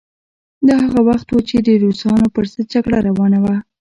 [0.67, 3.55] دا هغه وخت و چې د روسانو پر ضد جګړه روانه وه.